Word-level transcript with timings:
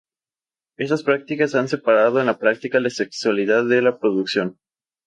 Estas 0.77 1.03
prácticas 1.03 1.53
han 1.53 1.67
separado 1.67 2.19
en 2.19 2.25
la 2.25 2.39
práctica 2.39 2.79
la 2.79 2.89
sexualidad 2.89 3.65
de 3.65 3.83
la 3.83 3.91
reproducción. 3.91 4.57